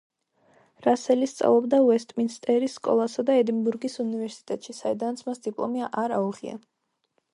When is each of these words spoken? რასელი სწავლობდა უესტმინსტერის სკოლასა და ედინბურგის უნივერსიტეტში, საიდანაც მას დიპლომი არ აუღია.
რასელი 0.85 1.27
სწავლობდა 1.31 1.81
უესტმინსტერის 1.89 2.77
სკოლასა 2.79 3.27
და 3.27 3.35
ედინბურგის 3.43 3.99
უნივერსიტეტში, 4.05 4.77
საიდანაც 4.79 5.23
მას 5.29 5.45
დიპლომი 5.49 5.89
არ 6.05 6.17
აუღია. 6.21 6.57